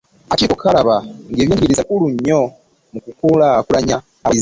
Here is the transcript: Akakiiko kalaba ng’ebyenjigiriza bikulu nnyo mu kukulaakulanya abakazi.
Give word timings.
Akakiiko 0.27 0.55
kalaba 0.61 0.95
ng’ebyenjigiriza 1.31 1.83
bikulu 1.83 2.05
nnyo 2.11 2.39
mu 2.91 2.99
kukulaakulanya 3.03 3.97
abakazi. 4.23 4.39